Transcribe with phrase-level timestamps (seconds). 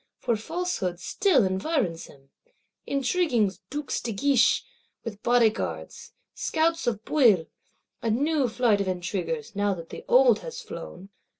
[0.17, 2.31] For falsehood still environs him;
[2.87, 4.63] intriguing Dukes de Guiche,
[5.03, 7.49] with Bodyguards; scouts of Bouillé;
[8.01, 11.09] a new flight of intriguers, now that the old is flown.